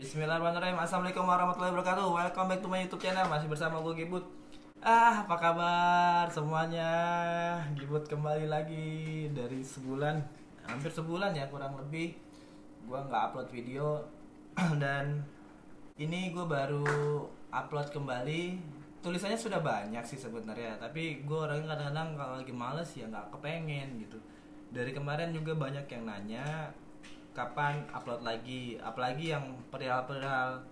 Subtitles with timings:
[0.00, 0.80] Bismillahirrahmanirrahim.
[0.80, 2.08] Assalamualaikum warahmatullahi wabarakatuh.
[2.08, 3.28] Welcome back to my youtube channel.
[3.28, 4.24] Masih bersama gue Gibut.
[4.80, 6.88] Ah apa kabar semuanya?
[7.76, 10.24] Gibut kembali lagi Dari sebulan.
[10.64, 12.16] Hampir sebulan ya kurang lebih.
[12.88, 14.00] Gue nggak upload video.
[14.80, 15.20] Dan
[16.00, 16.88] Ini gue baru
[17.52, 18.56] upload kembali.
[19.04, 24.00] Tulisannya sudah banyak sih sebenarnya Tapi gue orangnya kadang-kadang kalau lagi males ya nggak kepengen
[24.00, 24.16] gitu.
[24.72, 26.72] Dari kemarin juga banyak yang nanya
[27.32, 28.76] kapan upload lagi.
[28.80, 30.62] Apalagi yang perihal-perihal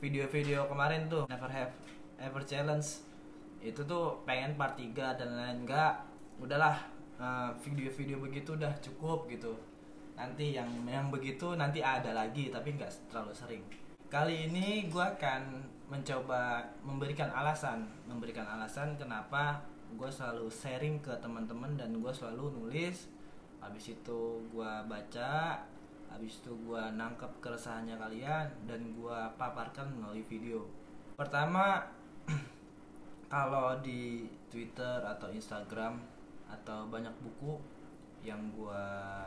[0.00, 1.72] video-video kemarin tuh never have
[2.20, 3.04] ever challenge.
[3.60, 6.00] Itu tuh pengen part 3 dan lain enggak
[6.40, 6.76] udahlah
[7.20, 9.52] eh, video-video begitu udah cukup gitu.
[10.16, 13.64] Nanti yang yang begitu nanti ada lagi tapi nggak terlalu sering.
[14.10, 17.86] Kali ini gue akan mencoba memberikan alasan.
[18.10, 19.62] Memberikan alasan kenapa
[19.94, 23.10] gue selalu sharing ke teman-teman dan gue selalu nulis
[23.60, 25.60] habis itu gua baca
[26.10, 30.66] habis itu gua nangkep keresahannya kalian dan gua paparkan melalui video.
[31.14, 31.84] Pertama
[33.32, 36.00] kalau di Twitter atau Instagram
[36.50, 37.60] atau banyak buku
[38.26, 39.24] yang gua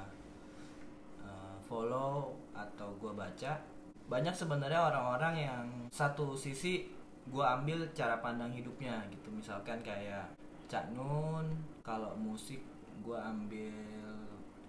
[1.24, 3.58] uh, follow atau gua baca
[4.04, 6.92] banyak sebenarnya orang-orang yang satu sisi
[7.32, 9.32] gua ambil cara pandang hidupnya gitu.
[9.32, 10.28] Misalkan kayak
[10.68, 11.48] Cak Nun
[11.86, 12.60] kalau musik
[13.04, 14.03] gue ambil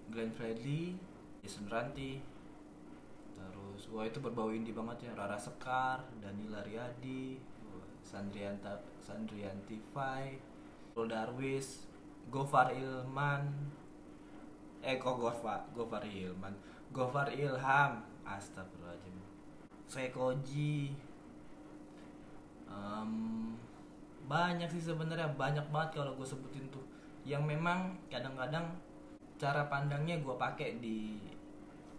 [0.09, 0.97] Glenn Fredly,
[1.41, 2.21] Jason Ranti,
[3.35, 5.11] terus wah itu berbau indie banget ya.
[5.17, 7.37] Rara Sekar, Danila Riyadi,
[8.05, 10.37] Sandrianta Sandrianti Fai,
[10.95, 11.89] Darwis,
[12.29, 13.49] Gofar Ilman,
[14.85, 16.53] eh kok Gofar Gofar Ilman,
[16.93, 19.17] Gofar Ilham, Astagfirullahaladzim,
[19.89, 20.93] Sekoji,
[22.69, 23.53] um,
[24.25, 26.81] banyak sih sebenarnya banyak banget kalau gue sebutin tuh.
[27.25, 28.69] Yang memang kadang-kadang
[29.35, 31.19] cara pandangnya gue pakai di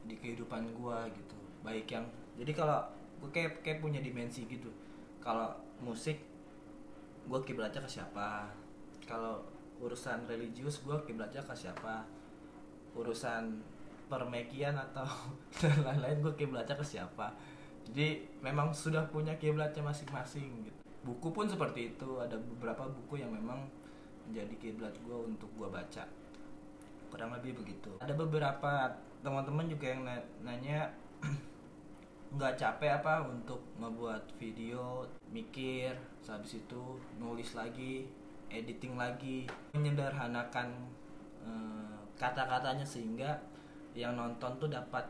[0.07, 1.37] di kehidupan gue gitu.
[1.61, 2.07] Baik yang
[2.41, 2.81] jadi kalau
[3.21, 4.71] gue kayak kayak punya dimensi gitu.
[5.21, 6.17] Kalau musik
[7.27, 8.49] gue kiblatnya ke siapa?
[9.05, 9.43] Kalau
[9.83, 12.07] urusan religius gue kiblatnya ke siapa?
[12.97, 13.61] Urusan
[14.07, 15.05] permekian atau
[15.87, 17.35] lain-lain gue kiblatnya ke siapa?
[17.87, 20.81] Jadi memang sudah punya kiblatnya masing-masing gitu.
[21.07, 22.19] Buku pun seperti itu.
[22.19, 23.63] Ada beberapa buku yang memang
[24.27, 26.03] menjadi kiblat gue untuk gue baca
[27.17, 27.97] kurang lebih begitu.
[28.05, 28.93] Ada beberapa
[29.25, 30.05] teman-teman juga yang
[30.45, 30.93] nanya
[32.37, 35.97] nggak capek apa untuk membuat video mikir
[36.29, 38.05] habis itu nulis lagi
[38.53, 40.77] editing lagi menyederhanakan
[41.41, 41.51] e,
[42.21, 43.41] kata-katanya sehingga
[43.97, 45.09] yang nonton tuh dapat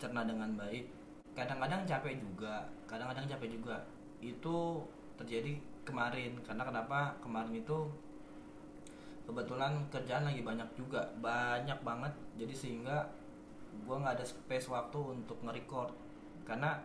[0.00, 0.88] cerna dengan baik.
[1.36, 3.76] Kadang-kadang capek juga kadang-kadang capek juga.
[4.24, 4.88] Itu
[5.20, 7.12] terjadi kemarin karena kenapa?
[7.20, 7.92] Kemarin itu
[9.26, 12.12] kebetulan kerjaan lagi banyak juga banyak banget.
[12.38, 13.04] Jadi sehingga
[13.76, 15.92] gue nggak ada space waktu untuk nge-record.
[16.46, 16.78] Karena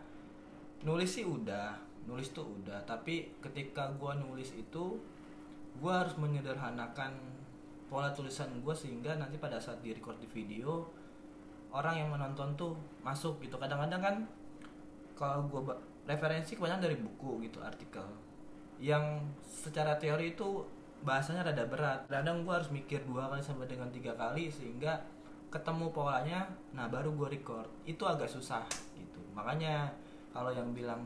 [0.81, 1.77] nulis sih udah
[2.09, 2.81] nulis tuh udah.
[2.83, 4.97] Tapi ketika gue nulis itu
[5.77, 7.13] gue harus menyederhanakan
[7.87, 10.87] pola tulisan gue sehingga nanti pada saat di record di video
[11.71, 12.73] orang yang menonton tuh
[13.05, 13.55] masuk gitu.
[13.55, 14.15] Kadang-kadang kan
[15.15, 15.61] kalau gue
[16.09, 18.03] referensi kebanyakan dari buku gitu artikel.
[18.81, 20.65] Yang secara teori itu
[21.01, 22.05] bahasanya rada berat.
[22.07, 25.01] Kadang gue harus mikir dua kali sampai dengan tiga kali sehingga
[25.51, 27.67] ketemu polanya nah baru gue record.
[27.83, 28.63] Itu agak susah
[28.95, 29.21] gitu.
[29.33, 29.91] Makanya
[30.31, 31.01] kalau yang bilang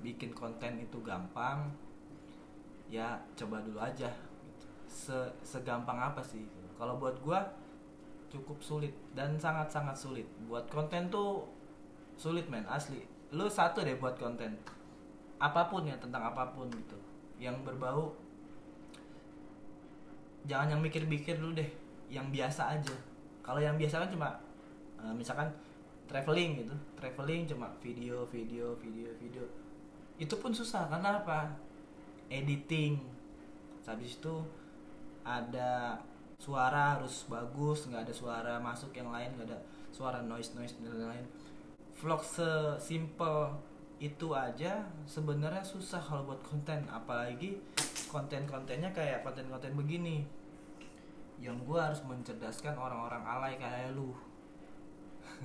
[0.00, 1.68] bikin konten itu gampang
[2.88, 4.08] ya coba dulu aja
[4.46, 4.66] gitu.
[4.86, 6.44] Se segampang apa sih?
[6.76, 7.40] Kalau buat gue
[8.30, 10.28] cukup sulit dan sangat sangat sulit.
[10.46, 11.48] Buat konten tuh
[12.14, 13.02] sulit men asli.
[13.34, 14.54] Lu satu deh buat konten.
[15.40, 16.98] Apa pun ya tentang apa pun gitu.
[17.40, 18.12] Yang berbau
[20.48, 21.70] jangan yang mikir-mikir dulu deh
[22.10, 22.96] yang biasa aja.
[23.40, 24.28] Kalau yang biasa kan cuma
[25.00, 25.48] uh, misalkan
[26.10, 26.74] traveling gitu.
[26.98, 29.44] Traveling cuma video video video video.
[30.20, 31.48] Itu pun susah karena apa?
[32.28, 33.00] Editing.
[33.86, 34.34] Habis itu
[35.26, 35.98] ada
[36.40, 39.58] suara harus bagus nggak ada suara masuk yang lain nggak ada
[39.92, 41.26] suara noise noise dan lain-lain.
[42.00, 43.52] Vlog sesimpel
[44.00, 46.88] itu aja sebenarnya susah kalau buat konten.
[46.88, 47.60] Apalagi
[48.10, 50.26] konten-kontennya kayak konten-konten begini.
[51.38, 54.10] Yang gue harus mencerdaskan orang-orang alay kayak lu.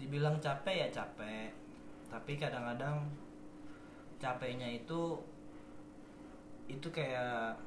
[0.00, 1.66] Dibilang capek ya capek
[2.06, 3.02] tapi kadang-kadang
[4.22, 5.18] capeknya itu
[6.66, 7.58] itu kayak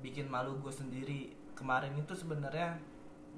[0.00, 1.32] bikin malu gue sendiri.
[1.52, 2.76] Kemarin itu sebenarnya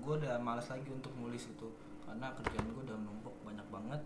[0.02, 1.68] gue udah malas lagi untuk nulis itu
[2.04, 4.00] karena kerjaan gue udah menumpuk banyak banget.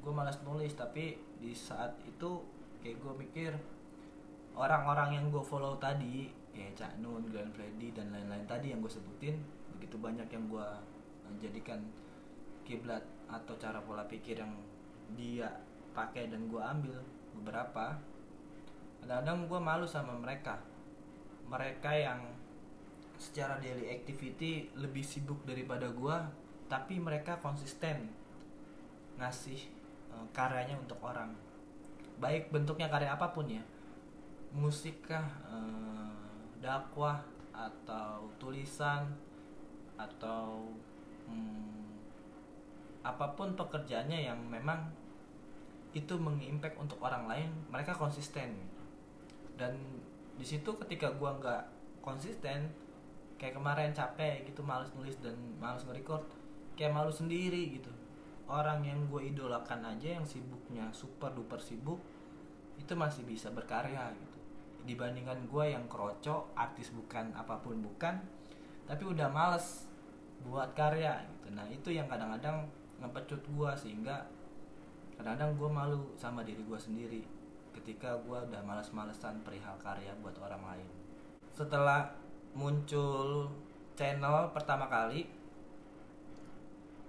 [0.00, 2.44] Gue malas nulis tapi di saat itu
[2.86, 3.52] kayak gue mikir
[4.54, 8.86] orang-orang yang gue follow tadi kayak Cak Nun, Glenn Freddy dan lain-lain tadi yang gue
[8.86, 9.42] sebutin
[9.74, 10.68] begitu banyak yang gue
[11.42, 11.82] jadikan
[12.62, 14.54] kiblat atau cara pola pikir yang
[15.18, 15.50] dia
[15.98, 16.94] pakai dan gue ambil
[17.34, 17.98] beberapa
[19.02, 20.62] kadang-kadang gue malu sama mereka.
[21.50, 22.22] Mereka yang
[23.18, 26.16] secara daily activity lebih sibuk daripada gue
[26.70, 28.14] tapi mereka konsisten
[29.18, 29.58] ngasih
[30.14, 31.34] uh, karyanya untuk orang
[32.16, 33.62] baik bentuknya karya apa pun ya.
[34.56, 36.12] Musikkah uh,
[36.60, 37.20] dakwah
[37.52, 39.08] atau tulisan
[39.96, 40.68] atau
[41.28, 41.96] hmm,
[43.04, 44.92] apa pun pekerjaannya yang memang
[45.96, 48.52] itu mengimpact untuk orang lain mereka konsisten.
[49.56, 49.76] Dan
[50.36, 51.64] di situ ketika gua nggak
[52.04, 52.68] konsisten
[53.36, 56.24] kayak kemarin capek gitu males nulis dan males nge-record
[56.76, 57.92] kayak malu sendiri gitu
[58.46, 61.98] orang yang gue idolakan aja yang sibuknya super duper sibuk
[62.78, 64.38] itu masih bisa berkarya gitu.
[64.86, 68.22] Dibandingkan gue yang kroco artis bukan apa pun bukan
[68.86, 69.90] tapi udah males
[70.46, 71.50] buat karya gitu.
[71.50, 72.70] Nah itu yang kadang-kadang
[73.02, 74.30] ngepecut gue sehingga
[75.18, 77.22] kadang-kadang gue malu sama diri gue sendiri
[77.74, 80.88] ketika gue udah males-malesan perihal karya buat orang lain.
[81.50, 82.14] Setelah
[82.56, 83.50] muncul
[83.98, 85.28] channel pertama kali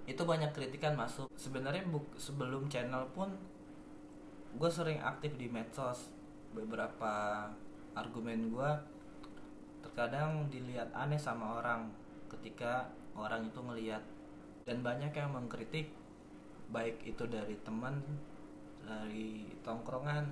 [0.08, 1.28] itu banyak kritikan masuk.
[1.36, 1.84] Sebenarnya
[2.16, 3.36] sebelum channel pun
[4.56, 6.08] gue sering aktif di medsos.
[6.56, 7.44] Beberapa
[7.92, 8.70] argumen gue
[9.84, 11.92] terkadang dilihat aneh sama orang
[12.32, 14.00] ketika orang itu ngelihat
[14.64, 15.92] dan banyak yang mengkritik
[16.68, 18.00] baik itu dari teman
[18.84, 20.28] dari tongkrongan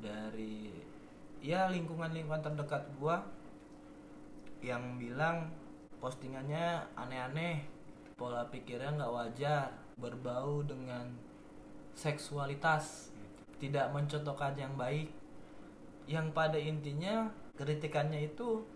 [0.00, 0.72] dari
[1.44, 3.20] ya lingkungan-lingkungan terdekat gua
[4.62, 5.50] yang bilang
[5.98, 7.66] postingannya aneh-aneh
[8.16, 11.12] pola pikirnya nggak wajar berbau dengan
[11.94, 13.12] seksualitas.
[13.60, 15.12] Tidak mencontohkan yang baik.
[16.10, 18.66] Yang pada intinya kritikannya itu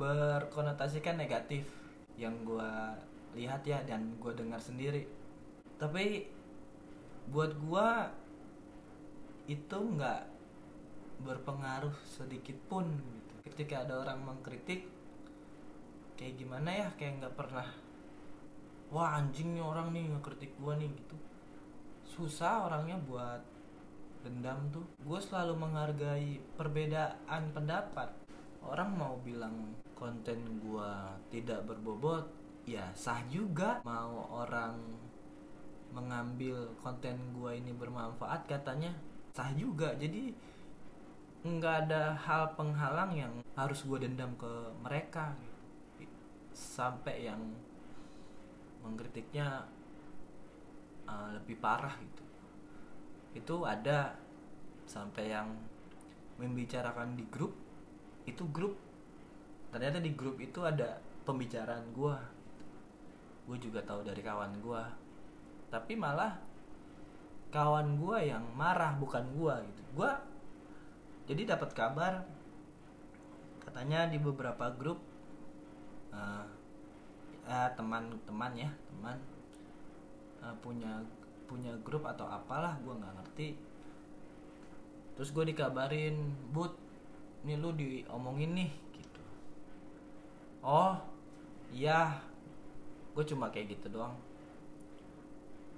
[0.00, 1.68] berkonotasikan negatif.
[2.16, 2.72] Yang gue
[3.36, 5.04] lihat ya dan gue dengar sendiri.
[5.76, 6.24] Tapi
[7.28, 7.88] buat gue
[9.46, 10.22] itu nggak
[11.22, 13.34] berpengaruh sedikit pun gitu.
[13.52, 14.95] Ketika ada orang mengkritik
[16.16, 17.68] kayak gimana ya kayak nggak pernah
[18.88, 21.16] wah anjingnya orang nih ngekritik gue nih gitu.
[22.06, 23.42] Susah orangnya buat
[24.24, 24.86] dendam tuh.
[25.04, 28.10] Gue selalu menghargai perbedaan pendapat.
[28.64, 30.90] Orang mau bilang konten gue
[31.30, 32.26] tidak berbobot
[32.66, 33.84] ya sah juga.
[33.86, 34.74] Mau orang
[35.94, 38.92] mengambil konten gua ini bermanfaat katanya
[39.32, 39.94] sah juga.
[39.96, 40.34] Jadi
[41.46, 44.50] nggak ada hal penghalang yang harus gue dendam ke
[44.82, 45.32] mereka
[46.56, 47.40] sampai yang
[48.80, 49.68] mengkritiknya
[51.04, 52.24] uh, lebih parah gitu.
[53.36, 54.16] Itu ada
[54.88, 55.52] sampai yang
[56.40, 57.52] membicarakan di grup
[58.24, 58.80] itu grup.
[59.68, 60.96] Ternyata di grup itu ada
[61.28, 62.16] pembicaraan gue
[63.46, 64.82] gue juga tahu dari kawan gue
[65.70, 66.34] tapi malah
[67.54, 69.82] kawan gue yang marah bukan gue gitu.
[69.94, 70.10] Gue
[71.30, 72.26] jadi dapat kabar
[73.62, 74.98] katanya di beberapa grup
[76.16, 76.44] uh,
[77.44, 79.18] uh, teman-teman ya teman.
[80.40, 81.04] Uh, punya
[81.44, 83.48] punya grup atau apalah gue nggak ngerti.
[85.16, 86.16] Terus gue dikabarin
[86.56, 86.72] but
[87.44, 89.22] ini lu diomongin nih gitu.
[90.64, 90.96] Oh
[91.70, 92.16] iya.
[93.12, 94.16] Gue cuma kayak gitu doang.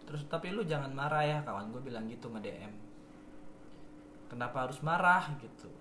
[0.07, 2.89] Terus tapi lu jangan marah ya kawan gue bilang gitu nge DM
[4.29, 5.25] kenapa harus marah?
[5.41, 5.73] gitu.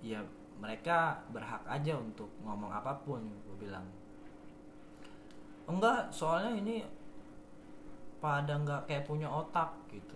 [0.00, 0.22] Ya
[0.62, 3.82] mereka berhak aja untuk ngomong apa pun gue bilang.
[5.66, 6.86] Enggak soalnya ini
[8.22, 10.14] pada nggak kayak punya otak gitu.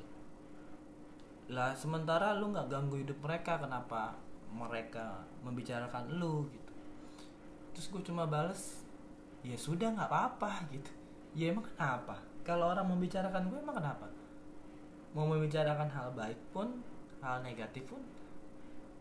[1.50, 4.14] Lah sementara lu nggak ganggu hidup mereka kenapa
[4.54, 6.72] mereka membicarakan lu gitu?
[7.74, 8.86] Terus gue cuma bales
[9.42, 10.94] ya sudah nggak apa-apa gitu.
[11.34, 12.22] Ya emang kenapa?
[12.46, 14.06] Kalau orang membicarakan gue emang kenapa?
[15.10, 16.78] Mau membicarakan hal baik pun
[17.18, 17.98] hal negatif pun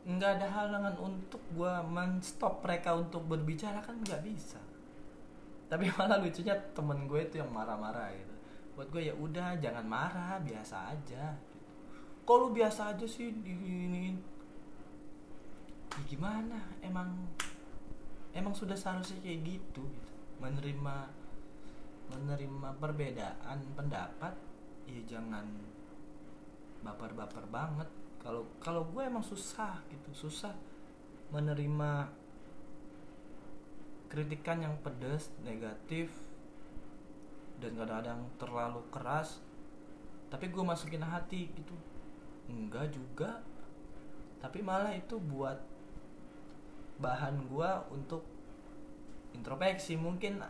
[0.05, 4.61] nggak ada halangan untuk gue menstop mereka untuk berbicara kan nggak bisa.
[5.65, 8.35] Tapi malah lucunya temen gue itu yang marah-marah gitu.
[8.77, 11.33] Buat gue ya udah jangan marah biasa aja.
[11.33, 11.53] Gitu.
[12.25, 14.17] kalau biasa aja sih di ini
[15.93, 17.13] ya gimana emang
[18.33, 20.13] emang sudah seharusnya kayak gitu gitu.
[20.37, 20.95] Menerima
[22.13, 24.33] menerima perbedaan pendapat
[24.85, 25.49] ya jangan
[26.85, 27.89] baper-baper banget
[28.25, 30.57] kalau kalau gue emang susah gitu susah
[31.29, 32.09] menerima
[34.09, 36.09] kritikan yang pedas negatif
[37.61, 39.45] dan kadang-kadang terlalu keras
[40.29, 41.75] tapi gue masukin hati gitu.
[42.49, 43.39] Enggak juga.
[44.41, 45.57] Tapi malah itu buat
[46.99, 48.27] bahan gue untuk
[49.31, 49.95] introspeksi.
[49.95, 50.43] Mungkin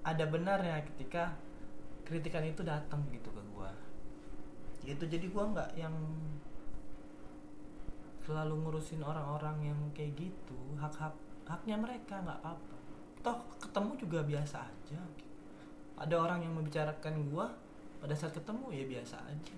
[0.00, 1.36] ada benarnya ketika
[2.08, 3.70] kritikan itu datang gitu ke gue.
[4.88, 5.04] Gitu.
[5.04, 5.94] Jadi gue nggak yang
[8.30, 11.10] selalu ngurusin orang-orang yang kayak gitu hak hak
[11.50, 12.76] haknya mereka nggak apa-apa.
[13.26, 15.02] Toh ketemu juga biasa aja.
[15.98, 17.46] Ada orang yang membicarakan gue
[17.98, 19.56] pada saat ketemu ya biasa aja.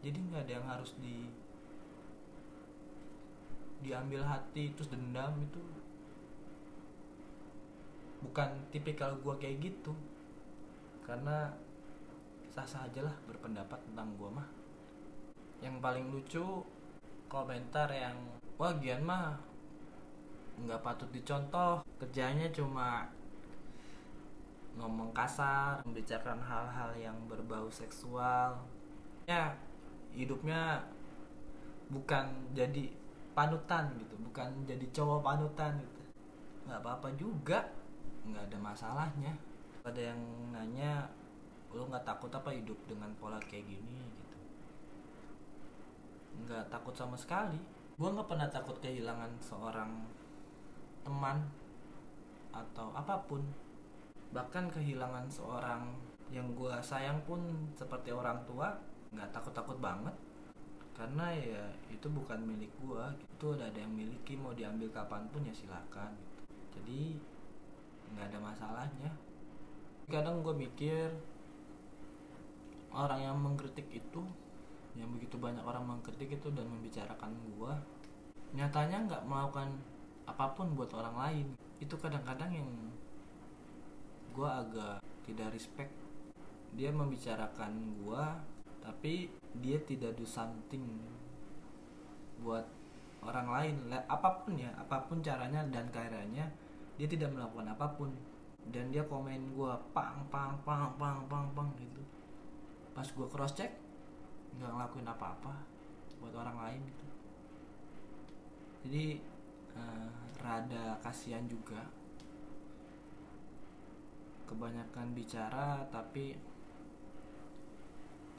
[0.00, 1.28] Jadi nggak ada yang harus di
[3.84, 5.60] diambil hati terus dendam itu.
[8.24, 9.92] Bukan tipikal gue kayak gitu.
[11.04, 11.52] Karena
[12.48, 14.48] sah-sah aja lah berpendapat tentang gue mah.
[15.60, 16.64] Yang paling lucu
[17.30, 18.18] komentar yang
[18.58, 19.38] wah Gian mah
[20.66, 21.86] nggak patut dicontoh.
[22.02, 23.06] Kerjanya cuma
[24.74, 28.58] ngomong kasar membicarakan hal-hal yang berbau seksual.
[29.30, 29.54] Ya
[30.10, 30.82] hidupnya
[31.86, 32.90] bukan jadi
[33.30, 36.02] panutan gitu bukan jadi cowok panutan gitu.
[36.66, 37.70] Nggak apa-apa juga
[38.26, 39.32] nggak ada masalahnya.
[39.86, 40.20] Ada yang
[40.50, 41.06] nanya
[41.70, 44.09] lo nggak takut apa hidup dengan pola kayak gini
[46.44, 47.58] nggak takut sama sekali.
[47.96, 49.90] Gue nggak pernah takut kehilangan seorang
[51.04, 51.44] teman
[52.52, 53.42] atau apa pun.
[54.30, 55.96] Bahkan kehilangan seorang
[56.30, 57.42] yang gue sayang pun
[57.74, 58.70] seperti orang tua
[59.10, 60.14] nggak takut-takut banget.
[60.94, 63.08] Karena ya itu bukan milik gua.
[63.16, 66.44] Itu udah ada yang miliki mau diambil kapan pun ya silakan gitu.
[66.76, 67.00] jadi
[68.12, 69.10] nggak ada masalahnya.
[70.10, 71.08] Kadang gue mikir
[72.90, 74.20] orang yang mengkritik itu
[74.98, 77.78] yang begitu banyak orang mengkritik itu dan membicarakan gua
[78.50, 79.70] nyatanya nggak melakukan
[80.26, 81.46] apa pun buat orang lain.
[81.78, 82.70] Itu kadang-kadang yang
[84.34, 85.90] gua agak tidak respect.
[86.74, 88.38] Dia membicarakan gua
[88.80, 89.28] tapi
[89.60, 90.82] dia tidak do something
[92.40, 92.64] buat
[93.22, 93.74] orang lain.
[94.08, 96.48] Apa pun ya apa pun caranya dan caranya
[96.96, 98.10] dia tidak melakukan apa pun.
[98.60, 102.04] Dan dia komen gue pang pang pang pang pang pang gitu.
[102.92, 103.72] Pas gue cross check
[104.58, 105.54] nggak ngelakuin apa-apa
[106.18, 107.06] buat orang lain gitu.
[108.86, 109.06] Jadi
[109.76, 110.08] uh,
[110.40, 111.84] rada kasihan juga.
[114.48, 116.34] Kebanyakan bicara tapi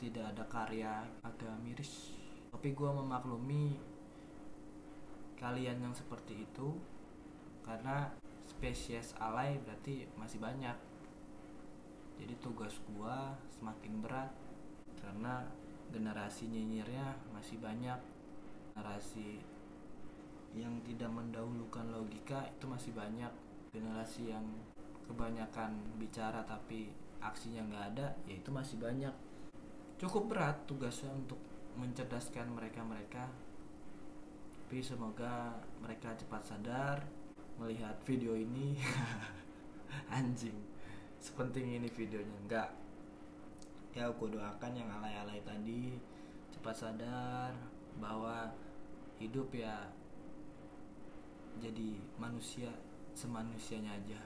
[0.01, 2.17] tidak ada karya agak miris.
[2.51, 3.79] Tapi gue memaklumi
[5.39, 6.75] kalian yang seperti itu
[7.63, 8.11] karena
[8.43, 10.75] spesies alay berarti masih banyak.
[12.19, 13.17] Jadi tugas gue
[13.55, 14.33] semakin berat
[14.99, 15.47] karena
[15.91, 17.99] generasi nyinyirnya masih banyak.
[18.73, 19.43] Generasi
[20.55, 23.31] yang tidak mendahulukan logika itu masih banyak.
[23.75, 24.43] Generasi yang
[25.05, 29.13] kebanyakan bicara tapi aksinya nggak ada ya itu masih banyak.
[29.99, 31.37] Cukup berat tugasnya untuk
[31.77, 33.29] mencerdaskan mereka-mereka.
[34.65, 35.51] Tapi semoga
[35.83, 37.03] mereka cepat sadar
[37.59, 38.79] melihat video ini.
[40.17, 40.55] Anjing
[41.21, 42.37] sepenting ini videonya.
[42.41, 42.80] Enggak
[43.91, 45.99] ya aku doakan yang alay-alay tadi
[46.55, 47.51] cepat sadar
[47.99, 48.47] bahwa
[49.19, 49.91] hidup ya
[51.59, 52.71] jadi manusia
[53.11, 54.21] semanusianya aja.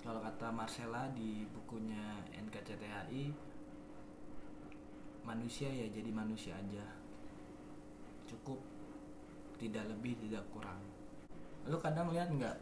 [0.00, 3.32] Kalau kata Marcella di bukunya NKCTHI
[5.24, 6.84] manusia ya jadi manusia aja.
[8.28, 8.60] Cukup
[9.60, 10.80] tidak lebih tidak kurang.
[11.68, 12.58] Lu kadang lihat nggak?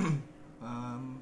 [0.62, 1.18] Um,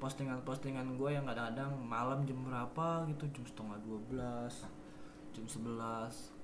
[0.00, 6.40] postingan-postingan gue yang kadang-kadang malam jam berapa gitu jam setengah 12 jam 11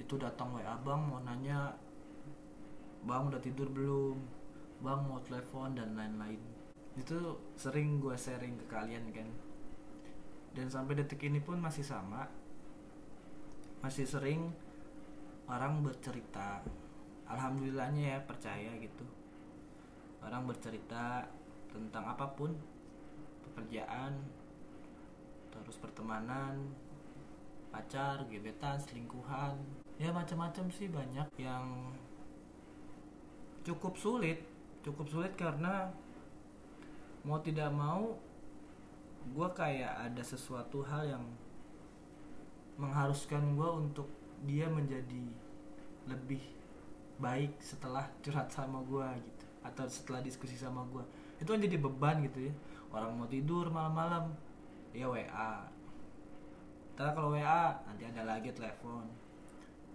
[0.00, 1.76] itu datang wa abang mau nanya
[3.04, 4.16] bang udah tidur belum?
[4.80, 6.40] Bang mau telepon dan lain-lain.
[6.96, 9.28] Itu sering gue sharing ke kalian kan.
[10.56, 12.24] Dan sampai detik ini pun masih sama.
[13.84, 14.52] Masih sering
[15.48, 16.64] orang bercerita.
[17.28, 19.04] Alhamdulillahnya ya percaya gitu.
[20.24, 21.28] Orang bercerita
[21.70, 22.52] tentang apa pun
[23.50, 24.14] pekerjaan
[25.50, 26.56] terus pertemanan
[27.70, 29.54] pacar gebetan selingkuhan.
[30.00, 31.94] Ya macam-macam sih banyak yang
[33.62, 34.42] cukup sulit.
[34.82, 35.92] Cukup sulit karena
[37.22, 38.16] mau tidak mau
[39.20, 41.24] gue kayak ada sesuatu hal yang
[42.80, 44.08] mengharuskan gue untuk
[44.48, 45.28] dia menjadi
[46.08, 46.40] lebih
[47.20, 51.04] baik setelah curhat sama gue gitu atau setelah diskusi sama gue
[51.40, 52.54] itu kan jadi beban gitu ya.
[52.92, 54.30] Orang mau tidur malam-malam.
[54.90, 55.70] Ya WA
[57.00, 59.08] Ntar kalau WA nanti ada lagi telepon.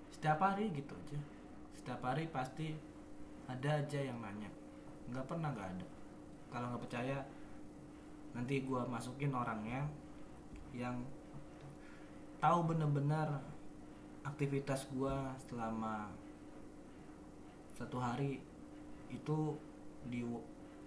[0.10, 1.22] Setiap hari gitu aja.
[1.78, 2.74] Setiap hari pasti
[3.46, 4.50] ada aja yang nanya.
[5.14, 5.86] Nggak pernah nggak ada.
[6.50, 7.22] Kalau nggak percaya
[8.34, 9.86] nanti gue masukin orangnya
[10.74, 11.06] yang
[12.42, 13.38] tahu bener-bener
[14.26, 16.10] aktivitas gue selama
[17.78, 18.42] satu hari
[19.14, 19.54] itu
[20.10, 20.26] di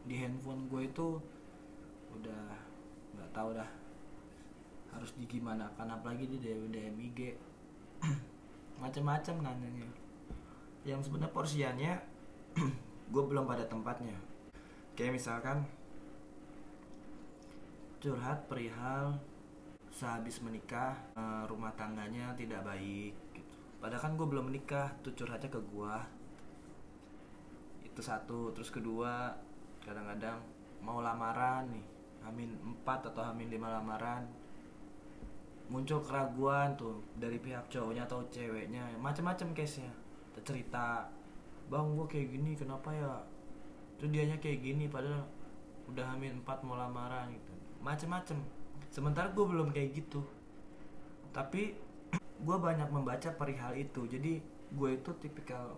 [0.08, 1.20] di handphone gue itu
[2.16, 2.44] udah
[3.14, 3.70] nggak tahu dah.
[4.96, 7.36] Harus digimanakan apalagi di DM DM IG
[8.82, 9.86] macam-macam nanyanya.
[10.88, 11.92] Yang sebenarnya porsiannya
[13.12, 14.16] gue belum pada tempatnya.
[14.96, 15.68] Kayak misalkan
[18.00, 19.18] curhat perihal
[19.90, 23.52] sehabis menikah eh, rumah tangganya tidak baik gitu.
[23.82, 25.94] padahal kan gue belum menikah tuh curhatnya ke gue
[27.82, 29.34] itu satu terus kedua
[29.88, 30.38] kadang-kadang
[30.84, 31.86] mau lamaran nih
[32.28, 32.52] amin
[32.84, 34.22] 4 atau amin 5 lamaran
[35.72, 39.92] muncul keraguan tuh dari pihak cowoknya atau ceweknya macam-macam case nya
[40.44, 41.08] cerita
[41.68, 43.12] bang gue kayak gini kenapa ya?
[44.00, 45.28] Terus dianya kayak gini padahal
[45.88, 47.52] udah hamil 4 mau lamaran gitu.
[47.84, 48.36] Macam-macam
[48.88, 50.24] sementara gue belum kayak gitu.
[51.32, 51.76] Tapi
[52.46, 54.08] gue banyak membaca perihal itu.
[54.08, 55.76] Jadi gue itu tipikal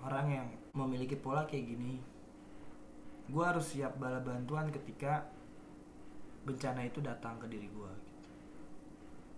[0.00, 2.00] orang yang memiliki pola kayak gini
[3.32, 5.24] gue harus siap bala bantuan ketika
[6.44, 8.30] bencana itu datang ke diri gue gitu.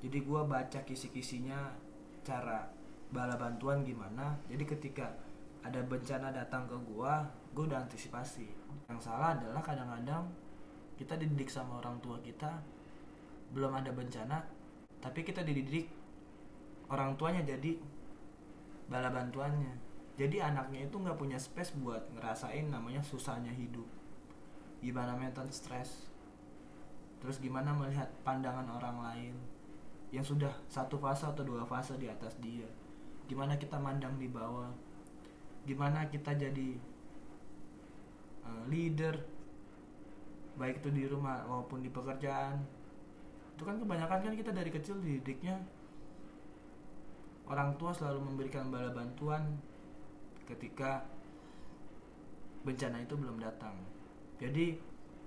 [0.08, 1.70] jadi gue baca kisi-kisinya
[2.24, 2.66] cara
[3.14, 4.34] bala bantuan gimana.
[4.50, 5.06] Jadi ketika
[5.62, 7.12] ada bencana datang ke gue
[7.54, 8.50] gue udah antisipasi.
[8.90, 10.26] Yang salah adalah kadang-kadang
[10.98, 12.58] kita dididik sama orang tua kita
[13.54, 14.42] belum ada bencana
[15.02, 15.90] tapi kita dididik
[16.90, 17.76] orang tuanya jadi
[18.86, 19.74] bala bantuannya
[20.14, 23.86] jadi anaknya itu nggak punya space buat ngerasain namanya susahnya hidup.
[24.78, 26.06] Gimana mental stress?
[27.18, 29.34] Terus gimana melihat pandangan orang lain
[30.14, 32.68] yang sudah satu fase atau dua fase di atas dia?
[33.26, 34.70] Gimana kita mandang di bawah?
[35.66, 36.78] Gimana kita jadi
[38.46, 39.18] uh, leader?
[40.54, 42.62] Baik itu di rumah maupun di pekerjaan?
[43.58, 45.58] Itu kan kebanyakan kan kita dari kecil didiknya
[47.44, 49.60] orang tua selalu memberikan bala bantuan
[50.44, 51.04] ketika
[52.64, 53.76] bencana itu belum datang.
[54.40, 54.76] Jadi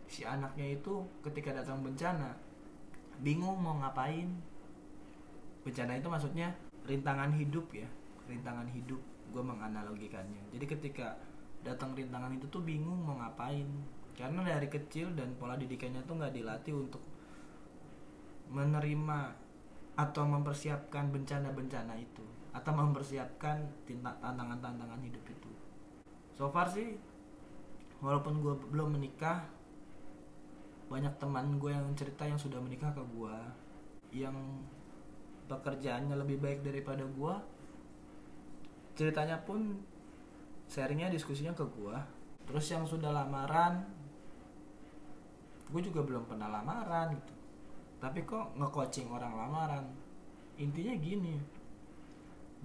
[0.07, 2.33] si anaknya itu ketika datang bencana
[3.21, 4.29] bingung mau ngapain.
[5.65, 6.55] Bencana itu maksudnya
[6.87, 7.87] rintangan hidup ya
[8.27, 8.99] rintangan hidup
[9.31, 10.43] gue menganalogikannya.
[10.51, 11.15] Jadi ketika
[11.63, 13.65] datang rintangan itu tuh bingung mau ngapain.
[14.17, 17.03] Karena dari kecil dan pola didikannya tuh nggak dilatih untuk
[18.49, 19.19] menerima
[19.97, 25.51] atau mempersiapkan bencana-bencana itu atau mempersiapkan tantangan-tantangan hidup itu.
[26.33, 26.97] So far sih
[28.01, 29.45] walaupun gue belum menikah
[30.89, 33.37] banyak teman gue yang cerita yang sudah menikah ke gue
[34.25, 34.35] yang
[35.45, 37.33] pekerjaannya lebih baik daripada gue
[38.97, 39.77] ceritanya pun
[40.71, 41.97] sharingnya diskusinya ke gue
[42.47, 43.83] terus yang sudah lamaran
[45.67, 47.33] gue juga belum pernah lamaran gitu.
[47.97, 49.85] Tapi kok nge-coaching orang lamaran?
[50.55, 51.35] Intinya gini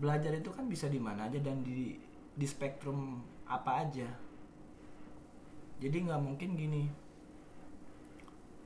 [0.00, 1.96] belajar itu kan bisa di mana aja dan di
[2.32, 4.08] di spektrum apa aja.
[5.82, 6.84] Jadi nggak mungkin gini.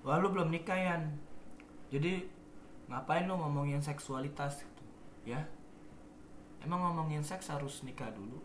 [0.07, 0.95] Wah lu belum nikah ya
[1.91, 2.27] jadi
[2.87, 4.85] ngapain lu ngomongin seksualitas gitu
[5.27, 5.43] ya?
[6.63, 8.39] Emang ngomongin seks harus nikah dulu?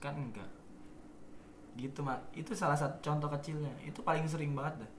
[0.00, 0.48] Kan enggak.
[1.76, 2.20] Gitu mak.
[2.32, 3.72] Itu salah satu contoh kecilnya.
[3.84, 4.92] Itu paling sering banget dah.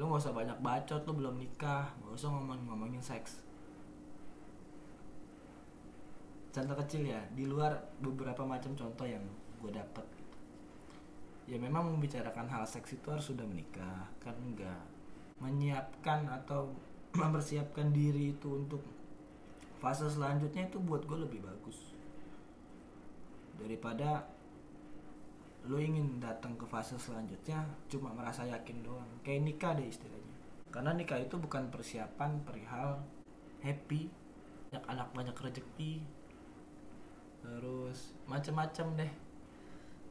[0.00, 3.43] Lu nggak usah banyak bacot lu belum nikah nggak usah ngomong ngomongin seks
[6.54, 9.22] contoh kecil ya di luar beberapa macam contoh yang
[9.58, 10.36] gue gitu.
[11.50, 14.86] ya memang membicarakan hal seks itu harus sudah menikah kan enggak?
[15.42, 16.70] Menyiapkan atau
[17.20, 18.86] mempersiapkan diri itu untuk
[19.82, 21.90] fase selanjutnya itu buat gue lebih bagus.
[23.58, 24.22] Daripada
[25.66, 29.10] lo ingin datang ke fase selanjutnya cuma merasa yakin doang.
[29.26, 30.36] Kayak nikah deh istilahnya.
[30.70, 33.02] Karena nikah itu bukan persiapan perihal
[33.64, 34.06] happy
[34.74, 36.02] banyak anak banyak rezeki
[37.44, 39.12] terus macam-macam deh.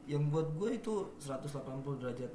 [0.06, 2.32] Yang buat gue itu 180 derajat.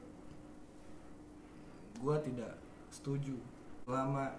[1.99, 2.59] Gue tidak
[2.91, 3.39] setuju
[3.87, 4.35] selama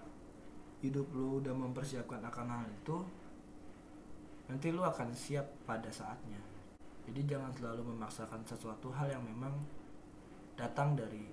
[0.79, 2.97] hidup lu udah mempersiapkan akan hal itu
[4.49, 6.39] nanti lu akan siap pada saatnya.
[7.07, 9.55] Jadi jangan selalu memaksakan sesuatu hal yang memang
[10.59, 11.27] datang dari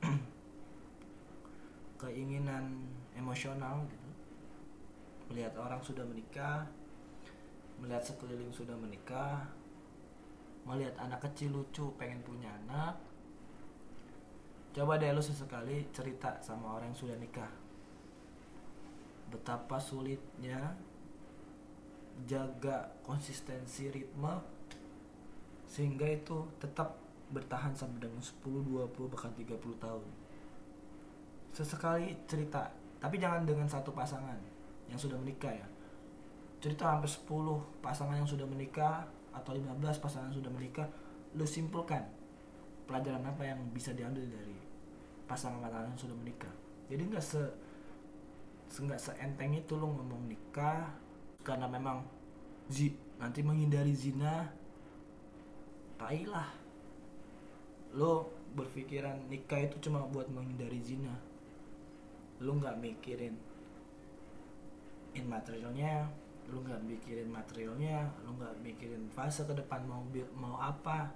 [2.02, 2.84] keinginan
[3.14, 4.08] emosional gitu.
[5.32, 6.68] Melihat orang sudah menikah
[7.84, 9.44] melihat sekeliling sudah menikah
[10.64, 12.96] melihat anak kecil lucu pengen punya anak
[14.74, 17.52] coba deh lu sesekali cerita sama orang yang sudah nikah.
[19.30, 20.74] Betapa sulitnya
[22.26, 24.42] jaga konsistensi ritme
[25.70, 26.98] sehingga itu tetap
[27.30, 30.06] bertahan sampai dengan 10, 20, bahkan 30 tahun.
[31.54, 32.66] Sesekali cerita
[32.98, 34.38] tapi jangan dengan satu pasangan
[34.90, 35.66] yang sudah menikah ya
[36.64, 39.04] cerita sampai 10 pasangan yang sudah menikah
[39.36, 40.88] atau 15 pasangan yang sudah menikah
[41.36, 42.00] lu simpulkan
[42.88, 44.56] pelajaran apa yang bisa diambil dari
[45.28, 46.54] pasangan pasangan yang sudah menikah.
[46.88, 47.42] Jadi nggak se
[48.80, 50.88] nggak seenteng itu lo ngomong nikah
[51.44, 52.00] karena memang
[52.72, 54.48] zi nanti menghindari zina
[56.00, 56.48] tai lah.
[57.92, 61.12] Lo berpikiran nikah itu cuma buat menghindari zina.
[62.40, 63.36] Lo nggak mikirin
[65.14, 70.04] in materialnya lu nggak mikirin materialnya lu nggak mikirin fase ke depan mau
[70.36, 71.12] mau apa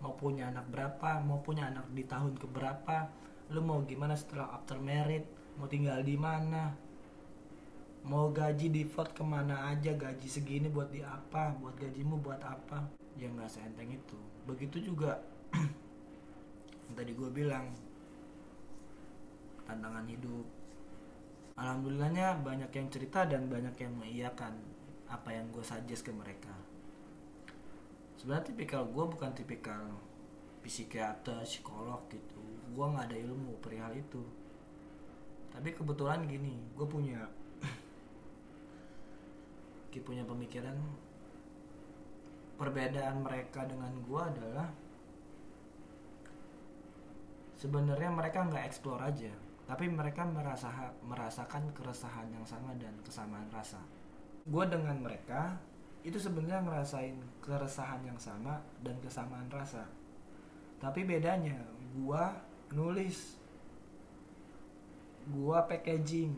[0.00, 3.08] mau punya anak berapa mau punya anak di tahun keberapa
[3.52, 5.28] lu mau gimana setelah after married
[5.60, 6.74] mau tinggal di mana
[8.04, 12.92] mau gaji default ke mana aja gaji segini buat di apa buat gajimu buat apa.
[13.16, 14.18] Ya nggak seenteng itu.
[14.44, 15.24] Begitu juga
[16.96, 17.72] tadi gue bilang
[19.64, 20.44] tantangan hidup
[21.54, 24.58] alhamdulillahnya banyak yang cerita dan banyak yang mengiyakan
[25.06, 26.50] apa yang gue suggest ke mereka.
[28.18, 29.86] Sebenarnya tipikal gue bukan tipikal
[30.66, 32.42] psikiater psikolog gitu.
[32.74, 34.22] Gue nggak ada ilmu perihal itu.
[35.54, 37.22] Tapi kebetulan gini gue punya
[39.94, 40.74] gue punya pemikiran.
[42.54, 44.66] Perbedaan mereka dengan gue adalah
[47.58, 50.68] sebenarnya mereka nggak explore aja tapi mereka merasa
[51.00, 53.80] merasakan keresahan yang sama dan kesamaan rasa.
[54.44, 55.56] Gue dengan mereka
[56.04, 59.88] itu sebenarnya ngerasain keresahan yang sama dan kesamaan rasa.
[60.76, 61.56] Tapi bedanya
[61.96, 62.24] gue
[62.76, 63.40] nulis.
[65.32, 66.36] Gue packaging.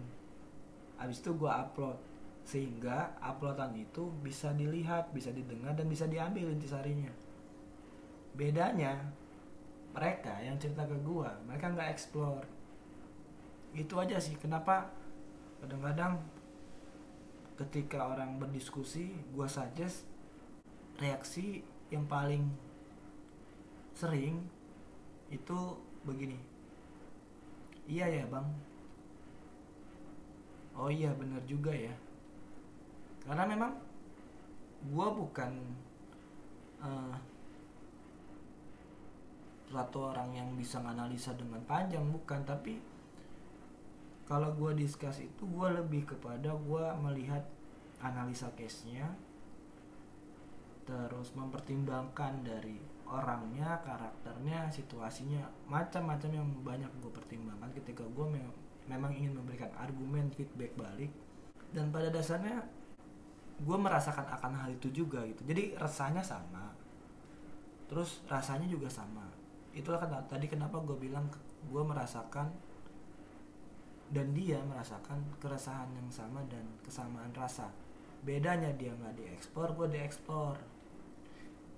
[1.02, 1.98] Habis itu gue upload.
[2.46, 7.10] Sehingga uploadan itu bisa dilihat bisa didengar dan bisa diambil intisarinya.
[8.38, 9.02] Bedanya
[9.96, 12.44] mereka yang cerita ke gue mereka nggak explore
[13.76, 14.34] itu aja sih.
[14.40, 14.88] Kenapa?
[15.60, 16.16] Kadang-kadang
[17.56, 20.04] ketika orang berdiskusi gue suggest
[21.00, 22.48] reaksi yang paling
[23.96, 24.44] sering
[25.32, 25.58] itu
[26.04, 26.36] begini.
[27.86, 28.48] Iya ya bang.
[30.76, 31.92] Oh iya bener juga ya.
[33.24, 33.72] Karena memang
[34.86, 35.52] gue bukan
[36.84, 37.16] uh,
[39.66, 42.44] suatu orang yang bisa menganalisa dengan panjang bukan.
[42.44, 42.95] Tapi
[44.26, 47.46] kalau gue discuss itu gue lebih kepada gue melihat
[48.02, 49.06] analisa case-nya
[50.86, 58.42] terus mempertimbangkan dari orangnya karakternya situasinya macam-macam yang banyak gue pertimbangkan ketika gue me
[58.86, 61.10] memang ingin memberikan argumen feedback balik.
[61.74, 62.62] Dan pada dasarnya
[63.58, 65.42] gue merasakan akan hal itu juga gitu.
[65.42, 66.70] Jadi rasanya sama
[67.86, 69.26] terus rasanya juga sama.
[69.74, 71.26] Itulah kan tadi kenapa gue bilang
[71.66, 72.50] gue merasakan
[74.10, 77.66] dan dia merasakan keresahan yang sama dan kesamaan rasa.
[78.22, 80.54] Bedanya dia nggak diekspor gue diekspor.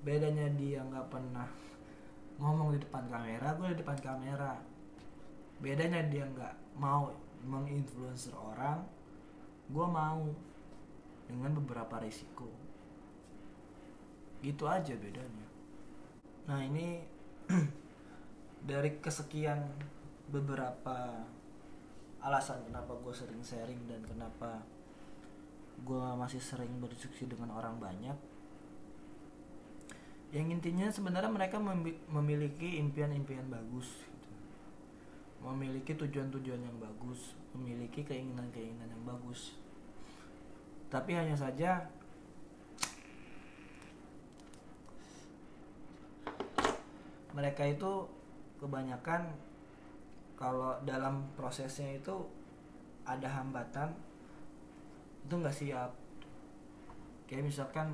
[0.05, 1.49] Bedanya dia nggak pernah
[2.39, 4.55] ngomong di depan kamera gue di depan kamera.
[5.59, 7.11] Bedanya dia nggak mau
[7.49, 8.85] menginfluencer orang
[9.69, 10.25] gue mau
[11.29, 12.49] dengan beberapa risiko.
[14.45, 15.49] Gitu aja bedanya.
[16.49, 17.05] Nah ini
[18.71, 19.65] dari kesekian
[20.29, 21.25] beberapa
[22.19, 24.63] alasan kenapa gue sering sharing dan kenapa
[25.87, 28.19] gue masih sering berdiskusi dengan orang banyak
[30.29, 31.57] yang intinya sebenarnya mereka
[32.13, 34.29] memiliki impian-impian bagus gitu.
[35.41, 39.57] memiliki tujuan-tujuan yang bagus memiliki keinginan-keinginan yang bagus
[40.91, 41.89] tapi hanya saja
[47.33, 48.11] mereka itu
[48.59, 49.31] kebanyakan
[50.39, 52.15] kalau dalam prosesnya itu
[53.03, 53.91] ada hambatan
[55.27, 55.91] itu nggak siap.
[57.27, 57.93] Kayak misalkan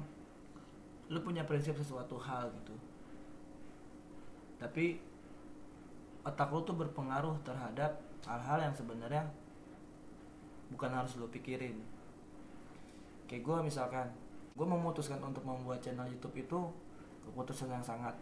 [1.08, 2.76] lu punya prinsip sesuatu hal gitu
[4.64, 4.96] tapi
[6.24, 9.28] otak lu tuh berpengaruh terhadap hal-hal yang sebenarnya
[10.72, 11.76] bukan harus lu pikirin.
[13.28, 14.08] Kayak gue misalkan
[14.56, 16.58] gue memutuskan untuk membuat channel YouTube itu
[17.28, 18.16] keputusan yang sangat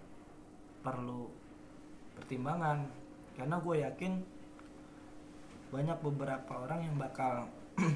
[0.82, 1.30] perlu
[2.18, 2.82] pertimbangan
[3.36, 4.12] karena gue yakin
[5.72, 7.48] banyak beberapa orang yang bakal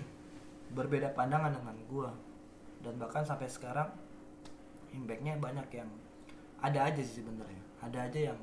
[0.76, 2.10] berbeda pandangan dengan gue
[2.80, 3.92] dan bahkan sampai sekarang
[4.96, 5.88] impactnya banyak yang
[6.64, 7.60] ada aja sih sebenarnya.
[7.84, 8.38] Ada aja yang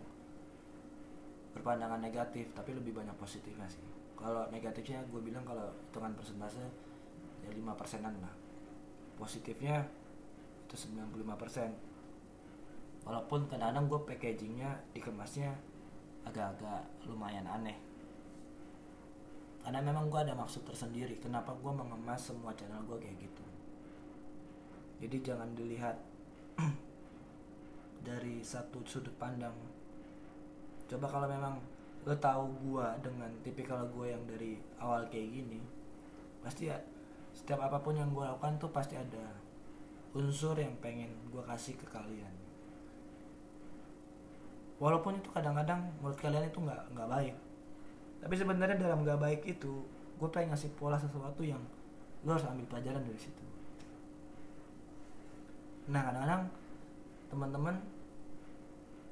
[1.58, 3.82] berpandangan negatif tapi lebih banyak positifnya sih.
[4.14, 6.62] Kalau negatifnya gue bilang kalau hitungan persentase
[7.42, 8.34] ya lima persenan lah.
[9.18, 9.82] Positifnya
[10.70, 11.70] itu 95 persen.
[13.04, 15.73] Walaupun kadang-kadang gue packagingnya dikemasnya
[16.28, 17.78] agak-agak lumayan aneh.
[19.64, 23.46] Karena memang gue ada maksud tersendiri kenapa gue mengemas semua channel gue kayak gitu.
[25.04, 25.96] Jadi jangan dilihat
[28.08, 29.56] dari satu sudut pandang.
[30.88, 31.56] Coba kalau memang
[32.04, 35.64] lo tahu gue dengan tipikal gue yang dari awal kayak gini
[36.44, 36.76] pasti ya
[37.32, 39.32] setiap apa pun yang gue lakukan tuh pasti ada
[40.12, 42.43] unsur yang pengen gue kasih ke kalian
[44.84, 47.36] walaupun itu kadang-kadang menurut kalian itu nggak nggak baik.
[48.20, 49.88] Tapi sebenarnya dalam nggak baik itu
[50.20, 51.64] gue pengen ngasih pola sesuatu yang
[52.28, 53.44] lo harus ambil pelajaran dari situ.
[55.88, 56.44] Nah kadang-kadang
[57.32, 57.76] teman-teman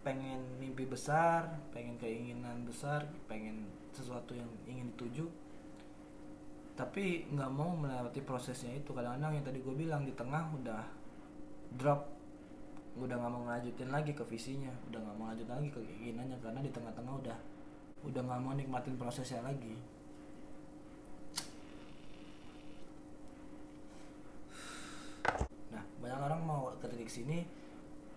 [0.03, 5.29] pengen mimpi besar pengen keinginan besar pengen sesuatu yang ingin dituju
[6.75, 8.91] tapi nggak mau melewati prosesnya itu.
[8.91, 10.83] Kadang-kadang yang tadi gue bilang di tengah udah
[11.77, 12.10] drop
[12.99, 16.59] udah nggak mau ngajutin lagi ke visinya udah nggak mau ngajutin lagi ke keinginannya karena
[16.59, 17.37] di tengah-tengah udah
[18.01, 19.77] udah nggak mau nikmatin prosesnya lagi.
[25.69, 27.45] Nah banyak orang mau ke titik sini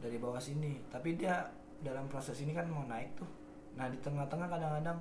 [0.00, 1.46] dari bawah sini tapi dia
[1.84, 3.28] dalam proses ini kan mau naik tuh.
[3.76, 4.98] Nah di tengah-tengah kadang-kadang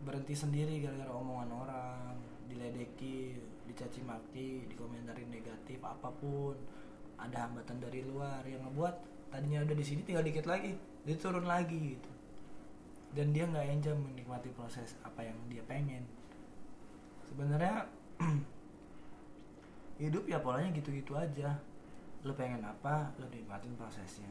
[0.00, 2.16] berhenti sendiri gara-gara omongan orang
[2.48, 3.36] diledeki
[3.68, 6.56] dicaci maki dikomentarin negatif apa pun
[7.20, 8.94] ada hambatan dari luar yang ngebuat
[9.30, 12.10] tadinya udah di sini tinggal dikit lagi dia turun lagi gitu.
[13.10, 16.04] Dan dia nggak enjoy menikmati proses apa yang dia pengen.
[17.26, 17.88] Sebenarnya
[20.02, 21.58] hidup ya polanya gitu-gitu aja.
[22.22, 24.30] Lo pengen apa lo nikmatin prosesnya.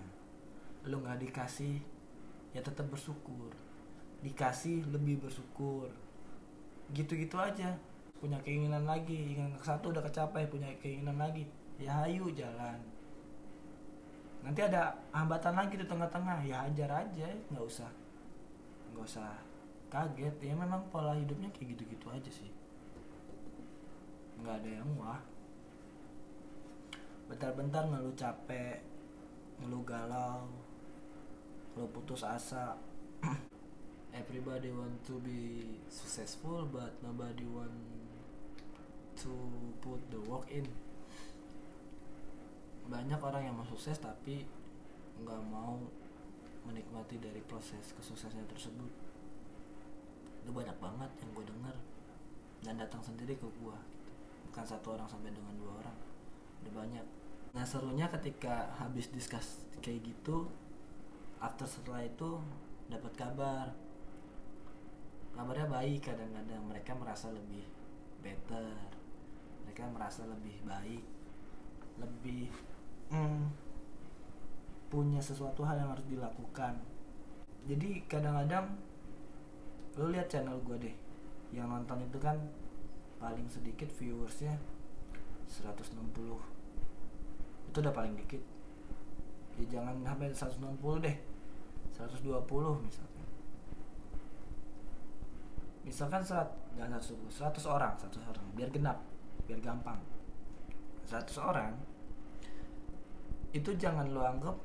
[0.87, 1.81] Lo nggak dikasih
[2.55, 3.51] ya tetap bersyukur.
[4.23, 5.91] Dikasih lebih bersyukur.
[6.95, 7.75] Gitu-gitu aja.
[8.21, 9.35] Punya keinginan lagi.
[9.35, 11.43] Ingin satu udah kecapai punya keinginan lagi
[11.79, 12.79] ya ayo jalan.
[14.43, 16.43] Nanti ada hambatan lagi di tengah-tengah.
[16.43, 17.91] Ya ajar aja nggak usah.
[18.91, 19.31] Nggak usah
[19.87, 20.35] kaget.
[20.43, 22.51] Ya memang pola hidupnya kayak gitu-gitu aja sih.
[24.43, 25.23] Nggak ada yang wah.
[27.31, 28.83] Bentar-bentar ngeluh capek
[29.59, 30.47] ngeluh galau
[31.75, 32.75] ngeluh putus asa.
[34.19, 37.71] Everybody want to be successful but nobody want
[39.21, 39.31] to
[39.83, 40.65] put the work in
[42.89, 44.43] banyak orang yang mau sukses tapi
[45.21, 45.77] nggak mau
[46.65, 48.91] menikmati dari proses kesuksesnya tersebut.
[50.43, 51.75] Itu banyak banget yang gue dengar
[52.65, 53.77] dan datang sendiri ke gue
[54.49, 55.97] bukan satu orang sampai dengan dua orang
[56.65, 57.05] udah banyak.
[57.53, 60.49] Nah serunya ketika habis diskus kayak gitu
[61.39, 62.41] after setelah itu
[62.89, 63.67] dapat kabar.
[65.37, 67.63] Kabarnya baik kadang-kadang mereka merasa lebih
[68.19, 68.75] better
[69.63, 71.03] mereka merasa lebih baik
[71.99, 72.51] lebih
[73.09, 73.41] mm,
[74.89, 76.81] punya sesuatu hal yang harus dilakukan.
[77.69, 78.73] Jadi kadang-kadang
[79.99, 80.95] lo lihat channel gue deh
[81.51, 82.37] yang nonton itu kan
[83.19, 84.55] paling sedikit viewersnya
[85.49, 85.99] 160
[87.69, 88.41] itu udah paling dikit.
[89.59, 91.17] Ya jangan sampai 160 deh
[91.93, 93.27] 120 misalkan.
[95.83, 97.29] Misalkan serat jangan 100
[97.67, 98.97] orang 100 orang biar genap
[99.45, 99.99] biar gampang.
[101.05, 101.73] 100 orang
[103.51, 104.57] itu jangan lo anggap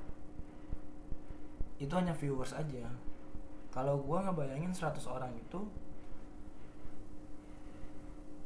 [1.81, 2.87] itu hanya viewers aja.
[3.75, 5.61] Kalau gua ngebayangin 100 orang itu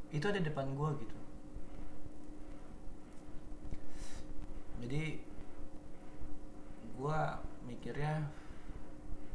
[0.08, 1.18] itu ada depan gua gitu.
[4.80, 5.20] Jadi
[6.96, 7.36] gua
[7.68, 8.24] mikirnya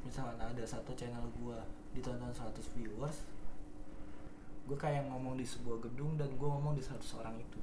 [0.01, 1.61] misalkan ada satu channel gua
[1.93, 3.29] ditonton 100 viewers
[4.63, 7.59] gue kayak ngomong di sebuah gedung dan gue ngomong di 100 orang itu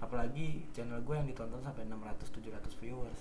[0.00, 3.20] apalagi channel gue yang ditonton sampai 600-700 viewers.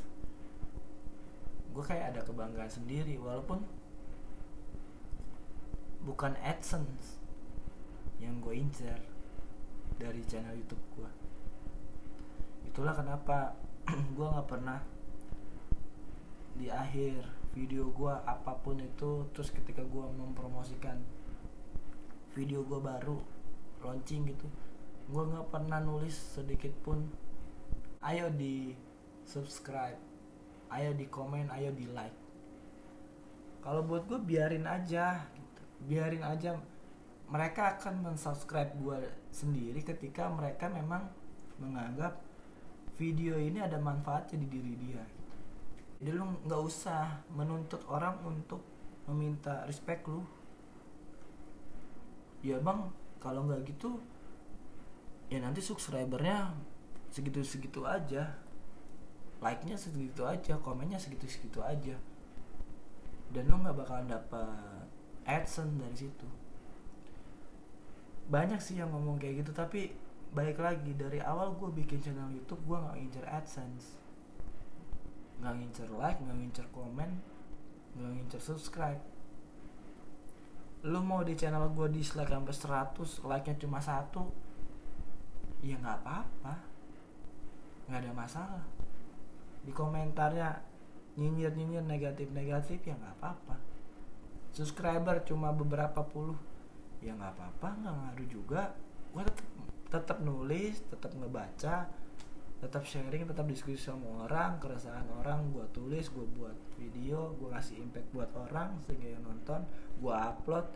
[1.75, 3.61] Gue kayak ada kebanggaan sendiri walaupun
[6.03, 7.19] bukan AdSense
[8.23, 8.99] yang gue incer
[9.99, 11.11] dari channel YouTube gue
[12.71, 13.55] itulah kenapa
[14.15, 14.79] gue nggak pernah
[16.55, 20.99] di akhir video gue apa pun itu terus ketika gue mempromosikan
[22.35, 23.19] video gue baru
[23.83, 24.47] launching gitu
[25.09, 27.09] gue nggak pernah nulis sedikit pun.
[27.99, 28.71] Ayo di
[29.25, 30.09] subscribe
[30.69, 32.17] ayo di komen ayo di like.
[33.59, 35.61] Kalau buat gue biarin aja gitu.
[35.89, 36.55] biarin aja.
[37.29, 41.09] Mereka akan mensubscribe gue sendiri ketika mereka memang
[41.61, 42.17] menganggap
[42.97, 45.03] video ini ada manfaatnya di diri dia.
[45.99, 48.63] Jadi lu nggak usah menuntut orang untuk
[49.05, 50.23] meminta respect lu.
[52.39, 52.87] Ya bang
[53.19, 53.99] kalau nggak gitu
[55.29, 56.53] ya nanti subscribernya
[57.13, 58.33] segitu-segitu aja.
[59.39, 61.95] Like-nya segitu aja komennya segitu-segitu aja.
[63.29, 64.83] Dan lo nggak bakalan dapat
[65.23, 66.27] adsense dari situ.
[68.29, 69.93] Banyak sih yang ngomong kayak gitu tapi
[70.29, 73.97] balik lagi dari awal gue bikin channel YouTube gue nggak ngincer adsense.
[75.39, 77.09] Nggak ngincer like nggak ngincer komen
[77.95, 79.01] nggak ngincer subscribe.
[80.89, 82.53] Lu mau di channel gue dislike sampai
[82.97, 84.48] 100 like nya cuma satu
[85.63, 86.55] ya nggak apa-apa.
[87.89, 88.65] Nggak ada masalah.
[89.65, 90.59] Di komentarnya
[91.19, 93.55] nyinyir nyinyir negatif negatif ya nggak apa-apa.
[94.55, 96.37] Subscriber cuma beberapa puluh.
[96.99, 98.63] Ya nggak apa-apa nggak ngaruh juga.
[99.11, 99.47] Gue tetap
[99.89, 101.89] tetap nulis tetap ngebaca
[102.59, 107.81] tetap sharing tetap diskusi sama orang keresahan orang gue tulis gue buat video gue kasih
[107.81, 109.65] impact buat orang sehingga yang nonton
[109.97, 110.67] gue upload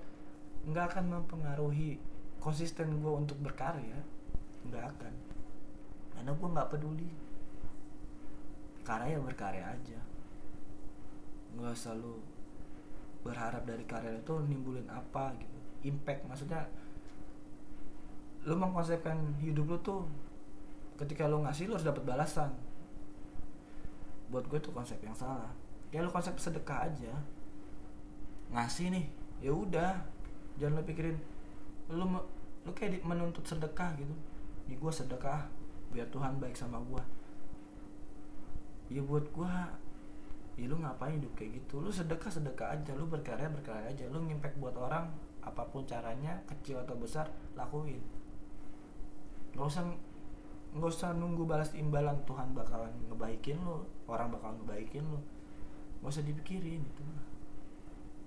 [0.65, 1.99] nggak akan mempengaruhi
[2.39, 4.01] konsisten gue untuk berkarya
[4.67, 5.13] nggak akan.
[6.13, 7.09] Karena gue nggak peduli.
[8.83, 9.99] Karya ya berkarya aja.
[11.55, 12.19] Nggak selalu
[13.23, 15.59] berharap dari karya itu nimbulin apa gitu.
[15.87, 16.67] Impact maksudnya
[18.43, 20.03] lu mengkonsepkan hidup lu tuh
[20.99, 22.51] ketika lu ngasih lu harus dapat balasan.
[24.27, 25.51] Buat gue tuh konsep yang salah.
[25.91, 27.13] Ya lu konsep sedekah aja.
[28.51, 29.05] Ngasih nih
[29.39, 29.95] ya udah.
[30.59, 31.17] Jangan lu pikirin
[31.91, 32.05] lu
[32.63, 34.15] lu kayak menuntut sedekah gitu
[34.67, 35.47] di gue sedekah
[35.91, 37.03] biar Tuhan baik sama gue
[38.93, 39.53] ya buat gue
[40.53, 41.81] ya lu ngapain hidup kayak gitu?
[41.81, 45.09] Lu sedekah sedekah aja lu berkarya berkarya aja lu ngimpact buat orang
[45.41, 47.25] apa pun caranya kecil atau besar
[47.57, 47.99] lakuin.
[49.57, 49.83] Nggak usah
[50.73, 55.19] nggak usah nunggu balas imbalan Tuhan bakalan ngebaikin lu orang bakalan ngebaikin lu.
[56.01, 57.25] Nggak usah dipikirin itu mah.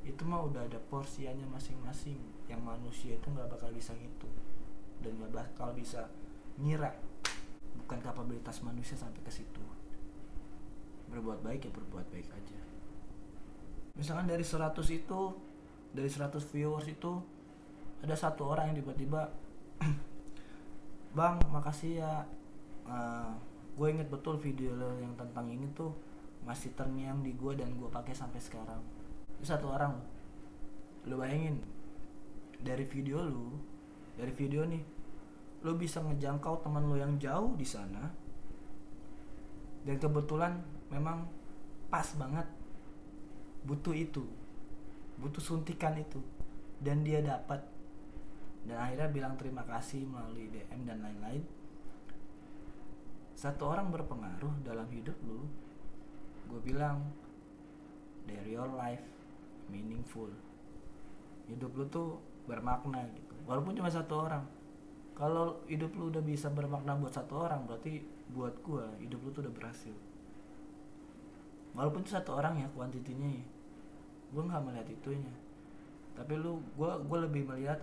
[0.06, 2.18] Itu mah udah ada porsiannya masing-masing.
[2.50, 4.26] Yang manusia itu nggak bakal bisa gitu.
[4.98, 6.10] Dan nggak bakal bisa
[6.60, 6.92] ngira.
[7.76, 9.62] Bukan kapabilitas manusia sampai ke situ.
[11.12, 12.60] Berbuat baik ya berbuat baik aja.
[13.96, 15.20] Misalkan dari 100 itu
[15.96, 17.12] dari 100 viewers itu
[18.04, 19.32] ada satu orang yang tiba-tiba
[21.16, 22.12] bang makasih ya.
[22.86, 23.30] Uh, eh,
[23.76, 25.92] gue inget betul video lo yang tentang ini tuh
[26.46, 28.80] masih terngiang di gue dan gue pakai sampai sekarang.
[29.36, 29.96] Itu satu orang.
[31.06, 31.62] Lo bayangin
[32.62, 33.54] dari video lu
[34.16, 34.95] dari video nih
[35.64, 38.10] lo bisa ngejangkau teman lo yang jauh di sana.
[39.86, 40.58] Dan kebetulan
[40.90, 41.24] memang
[41.86, 42.46] pas banget
[43.66, 44.26] butuh itu
[45.16, 46.20] butuh suntikan itu
[46.80, 47.64] dan dia dapat.
[48.66, 51.42] Dan akhirnya bilang terima kasih melalui DM dan lain-lain.
[53.36, 55.46] Satu orang berpengaruh dalam hidup lu.
[56.50, 57.04] Gue bilang
[58.26, 59.04] dari your life
[59.70, 60.28] meaningful.
[61.46, 62.18] Hidup lu tuh
[62.50, 63.34] bermakna gitu.
[63.46, 64.42] Walaupun cuma satu orang
[65.16, 68.04] kalau hidup lu udah bisa bermakna buat satu orang berarti
[68.36, 69.96] buat gue hidup lu tuh udah berhasil.
[71.72, 73.46] Walaupun itu satu orang ya kuantitinya ya.
[74.28, 75.32] Gue nggak melihat itunya.
[76.12, 77.80] Tapi lu gue gue lebih melihat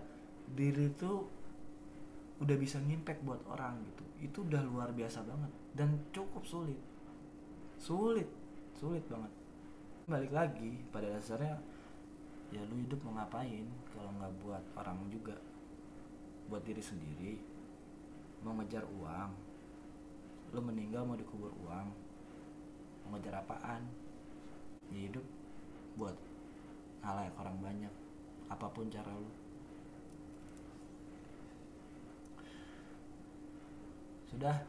[0.54, 1.26] diri itu
[2.38, 4.06] udah bisa ngimpact buat orang gitu.
[4.22, 6.78] Itu udah luar biasa banget dan cukup sulit.
[7.82, 8.30] Sulit
[8.78, 9.34] sulit banget.
[10.06, 11.58] Balik lagi pada dasarnya
[12.54, 15.34] ya lu hidup mau ngapain kalau nggak buat orang juga
[16.54, 17.34] buat diri sendiri
[18.46, 19.30] mau ngejar uang
[20.54, 22.04] lu meninggal mau dikubur uang
[23.14, 23.86] ngejar apaan?
[24.90, 25.26] Ya hidup
[25.98, 26.18] buat
[27.06, 27.94] ngalahin orang banyak
[28.50, 29.32] apa pun cara lu.
[34.30, 34.66] Sudah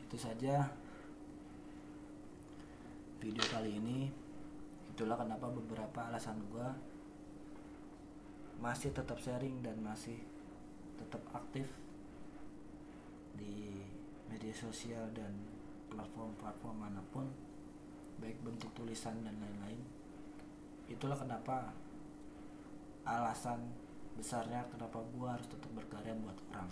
[0.00, 0.72] itu saja
[3.20, 4.08] video kali ini.
[4.92, 6.68] Itulah kenapa beberapa alasan gue
[8.60, 10.20] masih tetap sharing dan masih
[11.02, 11.66] tetap aktif
[13.34, 13.82] di
[14.30, 15.34] media sosial dan
[15.90, 17.26] platform-platform mana pun
[18.22, 19.82] baik bentuk tulisan dan lain-lain.
[20.86, 21.74] Itulah kenapa
[23.02, 23.66] alasan
[24.14, 26.70] besarnya kenapa gue harus tetap berkarya buat orang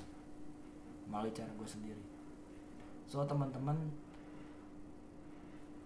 [1.11, 2.05] melalui cara gue sendiri.
[3.11, 3.91] So teman-teman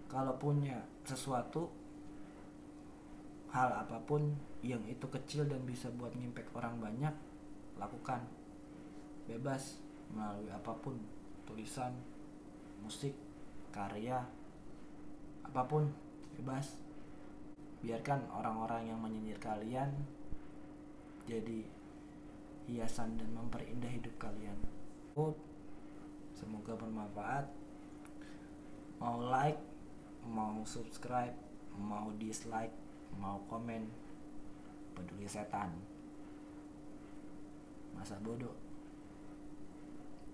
[0.05, 1.73] kalau punya sesuatu
[3.49, 7.15] hal apa pun yang itu kecil dan bisa buat ngimpact orang banyak
[7.79, 8.21] lakukan
[9.25, 9.81] bebas
[10.13, 11.01] melalui apa pun
[11.49, 11.93] tulisan
[12.85, 13.13] musik
[13.73, 14.21] karya
[15.45, 15.89] apa pun
[16.37, 16.77] bebas.
[17.85, 19.93] Biarkan orang-orang yang menyinyir kalian
[21.29, 21.61] jadi
[22.65, 24.57] hiasan dan memperindah hidup kalian.
[26.33, 27.45] Semoga bermanfaat.
[28.97, 29.61] Mau like
[30.25, 31.35] mau subscribe
[31.77, 32.73] mau dislike
[33.21, 33.85] mau komen.
[34.97, 35.75] Peduli setan.
[37.93, 38.64] Masa bodoh